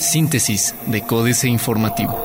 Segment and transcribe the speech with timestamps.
[0.00, 2.18] Síntesis de Códice Informativo.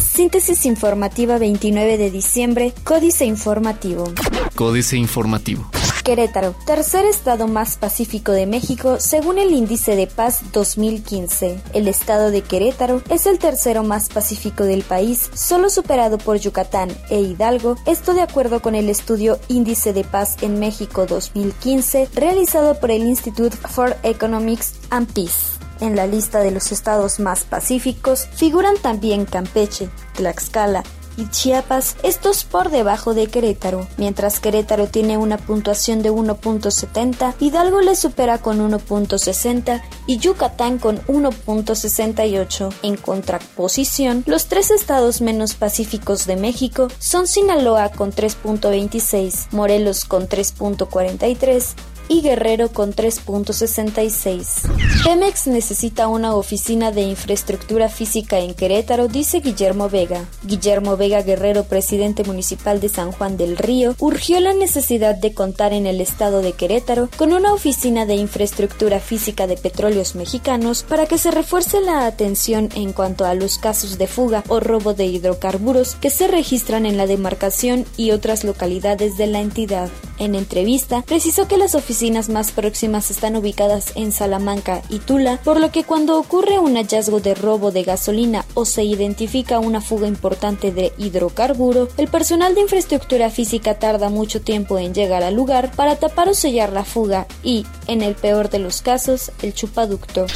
[0.00, 4.12] Síntesis informativa 29 de diciembre, Códice Informativo.
[4.54, 5.70] Códice Informativo.
[6.06, 11.60] Querétaro, tercer estado más pacífico de México según el Índice de Paz 2015.
[11.72, 16.90] El estado de Querétaro es el tercero más pacífico del país, solo superado por Yucatán
[17.10, 22.78] e Hidalgo, esto de acuerdo con el estudio Índice de Paz en México 2015 realizado
[22.78, 25.56] por el Institute for Economics and Peace.
[25.80, 30.84] En la lista de los estados más pacíficos figuran también Campeche, Tlaxcala,
[31.16, 33.86] y Chiapas, estos por debajo de Querétaro.
[33.96, 41.00] Mientras Querétaro tiene una puntuación de 1.70, Hidalgo le supera con 1.60 y Yucatán con
[41.06, 42.72] 1.68.
[42.82, 50.28] En contraposición, los tres estados menos pacíficos de México son Sinaloa con 3.26, Morelos con
[50.28, 51.74] 3.43,
[52.08, 55.04] y Guerrero con 3.66.
[55.04, 60.24] Pemex necesita una oficina de infraestructura física en Querétaro, dice Guillermo Vega.
[60.44, 65.72] Guillermo Vega Guerrero, presidente municipal de San Juan del Río, urgió la necesidad de contar
[65.72, 71.06] en el estado de Querétaro con una oficina de infraestructura física de petróleos mexicanos para
[71.06, 75.06] que se refuerce la atención en cuanto a los casos de fuga o robo de
[75.06, 79.88] hidrocarburos que se registran en la demarcación y otras localidades de la entidad.
[80.18, 81.95] En entrevista, precisó que las oficinas
[82.28, 87.20] más próximas están ubicadas en Salamanca y Tula, por lo que cuando ocurre un hallazgo
[87.20, 92.60] de robo de gasolina o se identifica una fuga importante de hidrocarburo, el personal de
[92.60, 97.26] infraestructura física tarda mucho tiempo en llegar al lugar para tapar o sellar la fuga
[97.42, 100.26] y, en el peor de los casos, el chupaducto.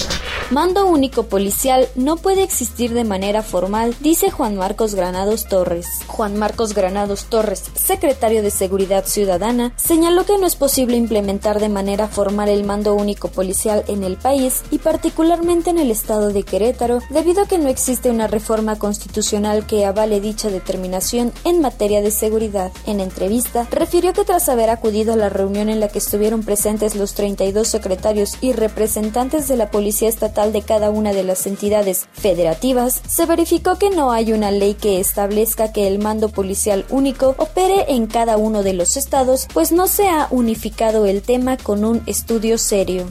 [0.51, 5.87] Mando único policial no puede existir de manera formal, dice Juan Marcos Granados Torres.
[6.07, 11.69] Juan Marcos Granados Torres, secretario de Seguridad Ciudadana, señaló que no es posible implementar de
[11.69, 16.43] manera formal el mando único policial en el país y particularmente en el estado de
[16.43, 22.03] Querétaro, debido a que no existe una reforma constitucional que avale dicha determinación en materia
[22.03, 22.71] de seguridad.
[22.87, 26.95] En entrevista, refirió que tras haber acudido a la reunión en la que estuvieron presentes
[26.95, 32.07] los 32 secretarios y representantes de la Policía Estatal de cada una de las entidades
[32.13, 37.35] federativas, se verificó que no hay una ley que establezca que el mando policial único
[37.39, 41.85] opere en cada uno de los estados, pues no se ha unificado el tema con
[41.87, 43.07] un estudio serio.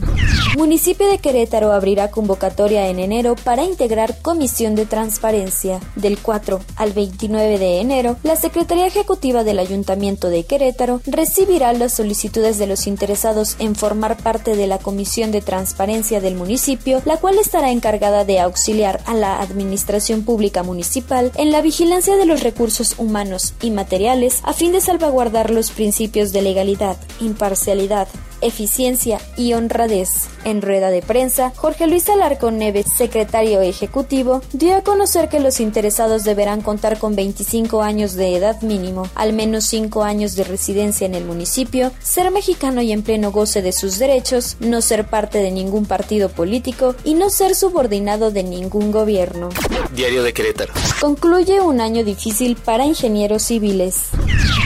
[0.56, 5.80] Municipio de Querétaro abrirá convocatoria en enero para integrar Comisión de Transparencia.
[5.96, 11.94] Del 4 al 29 de enero, la Secretaría Ejecutiva del Ayuntamiento de Querétaro recibirá las
[11.94, 17.16] solicitudes de los interesados en formar parte de la Comisión de Transparencia del municipio, la
[17.16, 22.44] cual estará encargada de auxiliar a la Administración Pública Municipal en la vigilancia de los
[22.44, 28.08] recursos humanos y materiales a fin de salvaguardar los principios de legalidad, imparcialidad,
[28.40, 30.28] eficiencia y honradez.
[30.44, 35.60] En rueda de prensa, Jorge Luis Alarcón Neves, secretario ejecutivo, dio a conocer que los
[35.60, 41.06] interesados deberán contar con 25 años de edad mínimo, al menos 5 años de residencia
[41.06, 45.38] en el municipio, ser mexicano y en pleno goce de sus derechos, no ser parte
[45.38, 49.50] de ningún partido político y no ser subordinado de ningún gobierno.
[49.94, 50.72] Diario de Querétaro.
[51.00, 54.08] Concluye un año difícil para ingenieros civiles.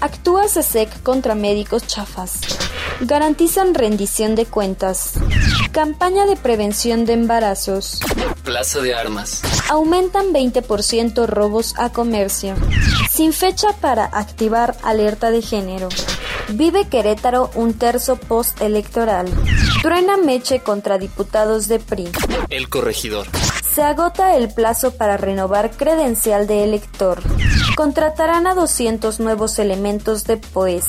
[0.01, 2.41] Actúa SESEC contra médicos chafas.
[3.01, 5.15] Garantizan rendición de cuentas.
[5.73, 8.01] Campaña de prevención de embarazos.
[8.45, 9.43] Plaza de Armas.
[9.69, 12.55] Aumentan 20% robos a comercio.
[13.11, 15.89] Sin fecha para activar alerta de género.
[16.51, 19.27] Vive Querétaro un terzo postelectoral.
[19.83, 22.09] Truena Meche contra diputados de PRI.
[22.49, 23.27] El corregidor.
[23.75, 27.21] Se agota el plazo para renovar credencial de elector.
[27.75, 30.85] Contratarán a 200 nuevos elementos de POES.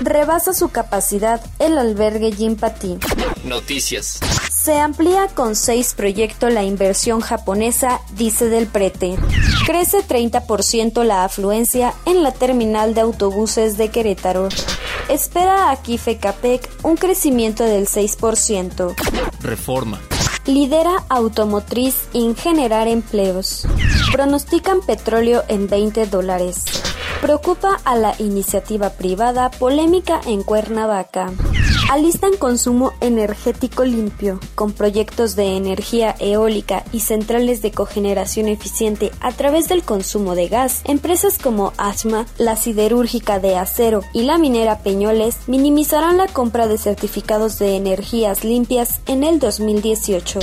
[0.00, 2.98] Rebasa su capacidad el albergue Jim Patín.
[3.44, 4.20] Noticias.
[4.50, 9.16] Se amplía con seis proyectos la inversión japonesa, dice del prete.
[9.66, 14.48] Crece 30% la afluencia en la terminal de autobuses de Querétaro.
[15.08, 15.78] Espera a
[16.18, 18.94] Capec un crecimiento del 6%.
[19.40, 20.00] Reforma.
[20.46, 23.66] Lidera automotriz en generar empleos.
[24.12, 26.64] Pronostican petróleo en 20 dólares.
[27.24, 31.32] Preocupa a la iniciativa privada polémica en Cuernavaca.
[31.90, 39.32] Alistan consumo energético limpio, con proyectos de energía eólica y centrales de cogeneración eficiente a
[39.32, 40.80] través del consumo de gas.
[40.86, 46.78] Empresas como ASMA, la siderúrgica de acero y la minera Peñoles minimizarán la compra de
[46.78, 50.40] certificados de energías limpias en el 2018.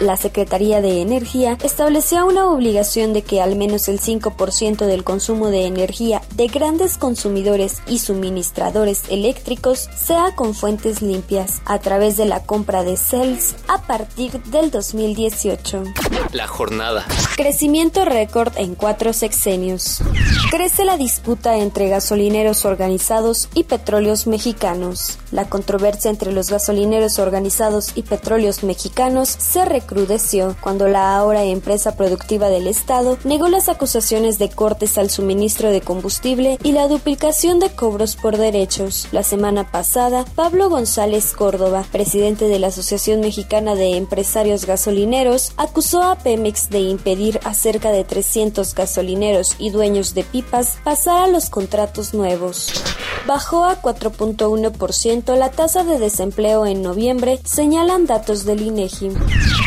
[0.00, 5.48] La Secretaría de Energía estableció una obligación de que al menos el 5% del consumo
[5.48, 12.16] de energía de grandes consumidores y suministradores eléctricos sea con fuentes fuentes limpias a través
[12.16, 15.82] de la compra de CELS a partir del 2018.
[16.32, 17.04] La jornada.
[17.36, 20.02] Crecimiento récord en cuatro sexenios.
[20.50, 25.18] Crece la disputa entre gasolineros organizados y petróleos mexicanos.
[25.32, 31.96] La controversia entre los gasolineros organizados y petróleos mexicanos se recrudeció cuando la ahora empresa
[31.96, 37.58] productiva del Estado negó las acusaciones de cortes al suministro de combustible y la duplicación
[37.58, 39.08] de cobros por derechos.
[39.12, 46.02] La semana pasada, Pablo González Córdoba, presidente de la Asociación Mexicana de Empresarios Gasolineros, acusó
[46.02, 51.28] a Pemex de impedir a cerca de 300 gasolineros y dueños de pipas pasar a
[51.28, 52.72] los contratos nuevos.
[53.28, 59.10] Bajó a 4.1% la tasa de desempleo en noviembre, señalan datos del INEGI.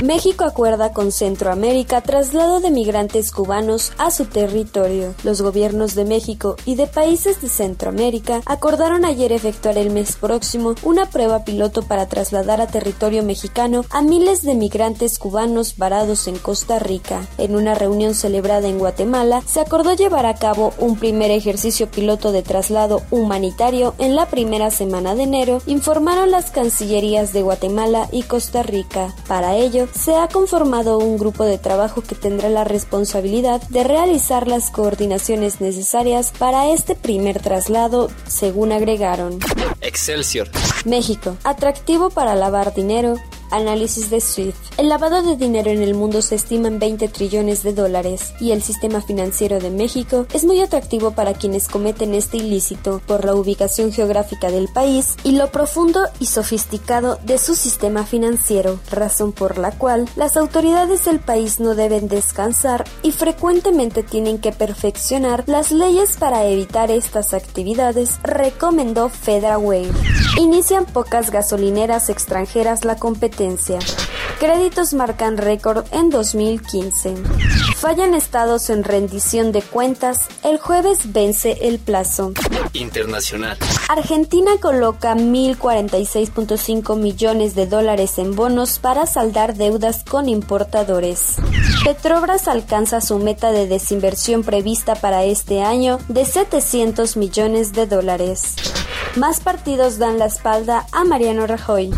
[0.03, 5.13] México acuerda con Centroamérica traslado de migrantes cubanos a su territorio.
[5.23, 10.73] Los gobiernos de México y de países de Centroamérica acordaron ayer efectuar el mes próximo
[10.81, 16.39] una prueba piloto para trasladar a territorio mexicano a miles de migrantes cubanos varados en
[16.39, 17.27] Costa Rica.
[17.37, 22.31] En una reunión celebrada en Guatemala, se acordó llevar a cabo un primer ejercicio piloto
[22.31, 23.50] de traslado humanitario
[23.99, 29.13] en la primera semana de enero, informaron las cancillerías de Guatemala y Costa Rica.
[29.27, 34.47] Para ello, se ha conformado un grupo de trabajo que tendrá la responsabilidad de realizar
[34.47, 39.39] las coordinaciones necesarias para este primer traslado, según agregaron.
[39.81, 40.49] Excelsior.
[40.85, 43.15] México, atractivo para lavar dinero,
[43.51, 44.55] Análisis de SWIFT.
[44.77, 48.51] El lavado de dinero en el mundo se estima en 20 trillones de dólares y
[48.51, 53.35] el sistema financiero de México es muy atractivo para quienes cometen este ilícito por la
[53.35, 59.57] ubicación geográfica del país y lo profundo y sofisticado de su sistema financiero, razón por
[59.57, 65.71] la cual las autoridades del país no deben descansar y frecuentemente tienen que perfeccionar las
[65.71, 69.91] leyes para evitar estas actividades, recomendó FedraWave.
[70.37, 73.40] Inician pocas gasolineras extranjeras la competencia
[74.39, 77.15] Créditos marcan récord en 2015.
[77.75, 80.27] Fallan estados en rendición de cuentas.
[80.43, 82.33] El jueves vence el plazo.
[82.73, 83.57] Internacional.
[83.89, 91.37] Argentina coloca 1.046.5 millones de dólares en bonos para saldar deudas con importadores.
[91.83, 98.55] Petrobras alcanza su meta de desinversión prevista para este año de 700 millones de dólares.
[99.15, 101.91] Más partidos dan la espalda a Mariano Rajoy.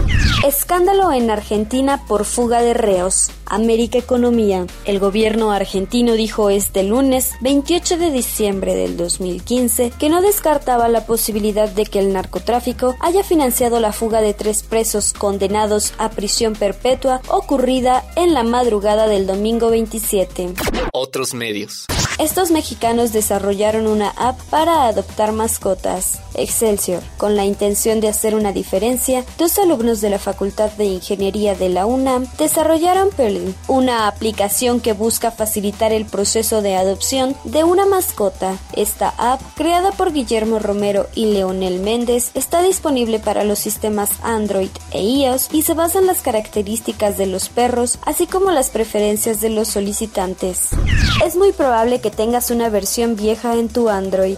[0.43, 3.31] Escándalo en Argentina por fuga de reos.
[3.45, 4.67] América Economía.
[4.83, 11.05] El gobierno argentino dijo este lunes 28 de diciembre del 2015 que no descartaba la
[11.05, 16.55] posibilidad de que el narcotráfico haya financiado la fuga de tres presos condenados a prisión
[16.55, 20.55] perpetua ocurrida en la madrugada del domingo 27.
[20.91, 21.85] Otros medios.
[22.23, 28.53] Estos mexicanos desarrollaron una app para adoptar mascotas, Excelsior, con la intención de hacer una
[28.53, 29.25] diferencia.
[29.37, 34.93] Dos alumnos de la Facultad de Ingeniería de la UNAM desarrollaron Perlin, una aplicación que
[34.93, 38.57] busca facilitar el proceso de adopción de una mascota.
[38.71, 44.71] Esta app, creada por Guillermo Romero y Leonel Méndez, está disponible para los sistemas Android
[44.91, 49.41] e iOS y se basa en las características de los perros, así como las preferencias
[49.41, 50.69] de los solicitantes.
[51.23, 54.37] Es muy probable que tengas una versión vieja en tu Android.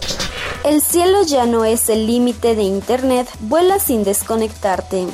[0.64, 5.06] El cielo ya no es el límite de Internet, vuela sin desconectarte.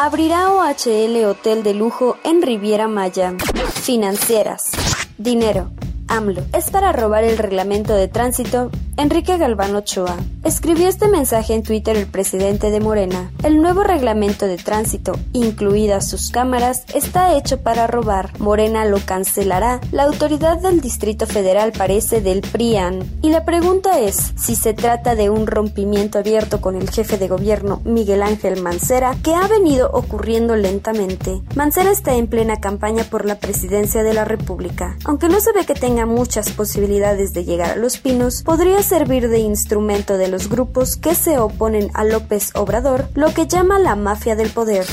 [0.00, 3.34] Abrirá OHL Hotel de Lujo en Riviera Maya.
[3.82, 4.72] Financieras.
[5.16, 5.70] Dinero.
[6.08, 6.42] AMLO.
[6.52, 8.70] Es para robar el reglamento de tránsito.
[9.00, 10.14] Enrique Galván Ochoa.
[10.44, 13.32] Escribió este mensaje en Twitter el presidente de Morena.
[13.42, 18.38] El nuevo reglamento de tránsito, incluidas sus cámaras, está hecho para robar.
[18.38, 19.80] Morena lo cancelará.
[19.90, 23.02] La autoridad del Distrito Federal parece del PRIAN.
[23.22, 27.28] Y la pregunta es si se trata de un rompimiento abierto con el jefe de
[27.28, 31.40] gobierno Miguel Ángel Mancera, que ha venido ocurriendo lentamente.
[31.54, 34.98] Mancera está en plena campaña por la presidencia de la República.
[35.06, 39.28] Aunque no se ve que tenga muchas posibilidades de llegar a los pinos, podría servir
[39.28, 43.94] de instrumento de los grupos que se oponen a López Obrador, lo que llama la
[43.94, 44.84] mafia del poder.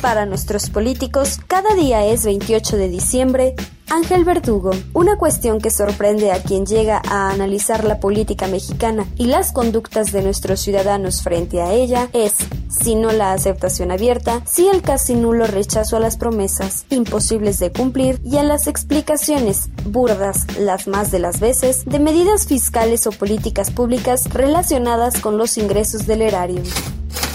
[0.00, 3.54] Para nuestros políticos, cada día es 28 de diciembre,
[3.90, 9.26] Ángel Verdugo, una cuestión que sorprende a quien llega a analizar la política mexicana y
[9.26, 12.34] las conductas de nuestros ciudadanos frente a ella es,
[12.68, 17.72] si no la aceptación abierta, si el casi nulo rechazo a las promesas imposibles de
[17.72, 23.10] cumplir y a las explicaciones burdas, las más de las veces, de medidas fiscales o
[23.10, 26.62] políticas públicas relacionadas con los ingresos del erario.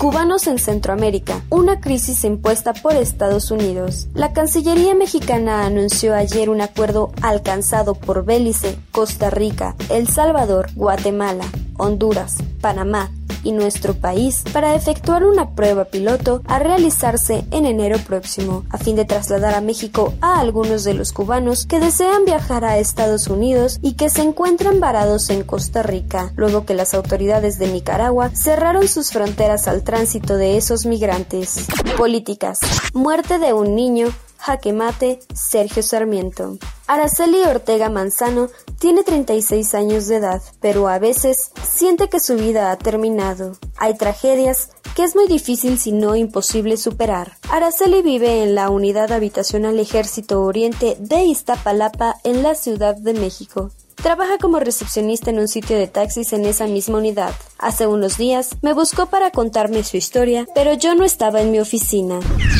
[0.04, 4.10] Cubanos en Centroamérica, una crisis impuesta por Estados Unidos.
[4.14, 11.46] La Cancillería mexicana anunció ayer un acuerdo alcanzado por Belice, Costa Rica, El Salvador, Guatemala,
[11.78, 13.12] Honduras, Panamá,
[13.44, 18.96] y nuestro país para efectuar una prueba piloto a realizarse en enero próximo, a fin
[18.96, 23.80] de trasladar a México a algunos de los cubanos que desean viajar a Estados Unidos
[23.82, 28.88] y que se encuentran varados en Costa Rica, luego que las autoridades de Nicaragua cerraron
[28.88, 31.68] sus fronteras al tránsito de esos migrantes.
[31.98, 32.60] Políticas.
[32.94, 34.08] Muerte de un niño
[34.46, 36.58] Jaque Mate, Sergio Sarmiento.
[36.86, 42.70] Araceli Ortega Manzano tiene 36 años de edad, pero a veces siente que su vida
[42.70, 43.54] ha terminado.
[43.78, 47.38] Hay tragedias que es muy difícil si no imposible superar.
[47.50, 53.72] Araceli vive en la unidad habitacional Ejército Oriente de Iztapalapa en la Ciudad de México.
[53.96, 57.34] Trabaja como recepcionista en un sitio de taxis en esa misma unidad.
[57.58, 61.60] Hace unos días me buscó para contarme su historia, pero yo no estaba en mi
[61.60, 62.20] oficina.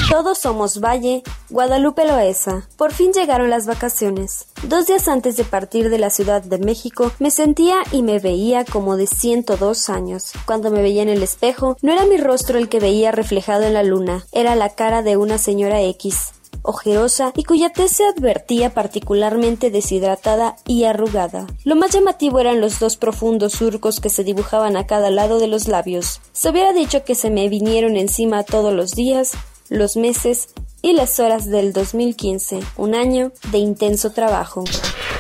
[0.10, 2.68] Todos somos Valle, Guadalupe Loesa.
[2.78, 4.48] Por fin llegaron las vacaciones.
[4.64, 8.64] Dos días antes de partir de la Ciudad de México, me sentía y me veía
[8.64, 10.32] como de 102 años.
[10.46, 13.74] Cuando me veía en el espejo, no era mi rostro el que veía reflejado en
[13.74, 18.74] la luna, era la cara de una señora X ojerosa y cuya tez se advertía
[18.74, 21.46] particularmente deshidratada y arrugada.
[21.64, 25.48] Lo más llamativo eran los dos profundos surcos que se dibujaban a cada lado de
[25.48, 26.22] los labios.
[26.32, 29.34] Se hubiera dicho que se me vinieron encima todos los días,
[29.70, 30.50] los meses
[30.82, 34.64] y las horas del 2015, un año de intenso trabajo.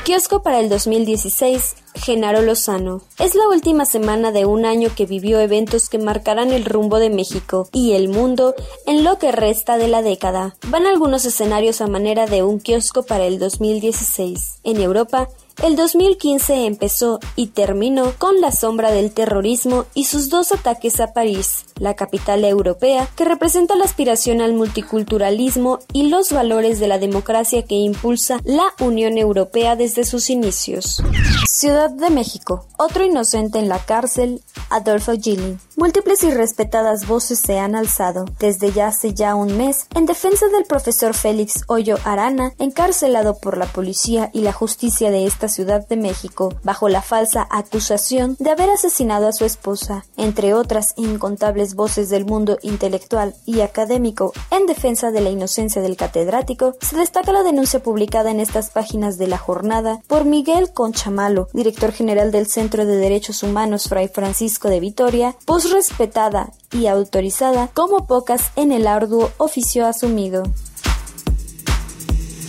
[0.04, 3.02] Kiosco para el 2016, Genaro Lozano.
[3.20, 7.10] Es la última semana de un año que vivió eventos que marcarán el rumbo de
[7.10, 10.56] México y el mundo en lo que resta de la década.
[10.68, 14.60] Van algunos escenarios a manera de un kiosco para el 2016.
[14.64, 15.30] En Europa,
[15.62, 21.14] el 2015 empezó y terminó con la sombra del terrorismo y sus dos ataques a
[21.14, 26.98] París, la capital europea que representa la aspiración al multiculturalismo y los valores de la
[26.98, 31.04] democracia que impulsa la Unión Europea desde sus inicios.
[31.48, 32.66] Ciudad de México.
[32.78, 35.58] Otro inocente en la cárcel, Adolfo Gili.
[35.76, 40.48] Múltiples y respetadas voces se han alzado, desde ya hace ya un mes, en defensa
[40.50, 45.88] del profesor Félix Hoyo Arana, encarcelado por la policía y la justicia de esta Ciudad
[45.88, 51.74] de México, bajo la falsa acusación de haber asesinado a su esposa, entre otras incontables
[51.74, 54.32] voces del mundo intelectual y académico.
[54.52, 59.18] En defensa de la inocencia del catedrático, se destaca la denuncia publicada en estas páginas
[59.18, 64.70] de la jornada por Miguel Conchamalo, director general del Centro de Derechos Humanos Fray Francisco
[64.70, 65.36] de Vitoria,
[65.72, 70.44] respetada y autorizada como pocas en el arduo oficio asumido.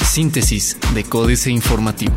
[0.04, 2.14] Síntesis de Códice Informativo.